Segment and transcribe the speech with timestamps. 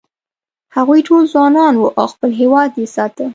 [0.75, 3.25] هغوی ټول ځوانان و او خپل هېواد یې ساته.